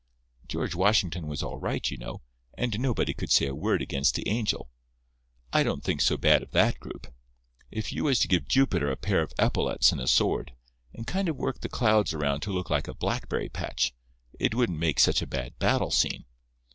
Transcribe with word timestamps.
George 0.47 0.73
Washington 0.73 1.27
was 1.27 1.43
all 1.43 1.59
right, 1.59 1.91
you 1.91 1.95
know, 1.95 2.23
and 2.57 2.79
nobody 2.79 3.13
could 3.13 3.31
say 3.31 3.45
a 3.45 3.53
word 3.53 3.83
against 3.83 4.15
the 4.15 4.27
angel. 4.27 4.67
I 5.53 5.61
don't 5.61 5.83
think 5.83 6.01
so 6.01 6.17
bad 6.17 6.41
of 6.41 6.49
that 6.53 6.79
group. 6.79 7.13
If 7.69 7.93
you 7.93 8.05
was 8.05 8.17
to 8.21 8.27
give 8.27 8.47
Jupiter 8.47 8.89
a 8.89 8.95
pair 8.95 9.21
of 9.21 9.31
epaulets 9.37 9.91
and 9.91 10.01
a 10.01 10.07
sword, 10.07 10.53
and 10.91 11.05
kind 11.05 11.29
of 11.29 11.35
work 11.37 11.61
the 11.61 11.69
clouds 11.69 12.15
around 12.15 12.39
to 12.39 12.51
look 12.51 12.71
like 12.71 12.87
a 12.87 12.95
blackberry 12.95 13.49
patch, 13.49 13.93
it 14.39 14.55
wouldn't 14.55 14.79
make 14.79 14.99
such 14.99 15.21
a 15.21 15.27
bad 15.27 15.59
battle 15.59 15.91
scene. 15.91 16.25